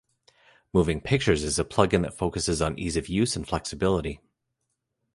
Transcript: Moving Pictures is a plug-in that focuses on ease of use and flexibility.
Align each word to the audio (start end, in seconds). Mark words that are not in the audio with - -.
Moving 0.73 0.99
Pictures 0.99 1.43
is 1.43 1.59
a 1.59 1.63
plug-in 1.63 2.01
that 2.01 2.15
focuses 2.17 2.59
on 2.59 2.79
ease 2.79 2.97
of 2.97 3.07
use 3.07 3.35
and 3.35 3.47
flexibility. 3.47 4.19